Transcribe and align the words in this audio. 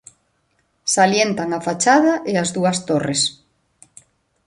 Salientan 0.93 1.49
a 1.57 1.59
fachada 1.67 2.13
e 2.31 2.33
as 2.43 2.49
dúas 2.55 2.77
torres. 2.87 3.21